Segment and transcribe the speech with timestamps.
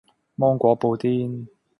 [0.35, 1.45] 芒果布甸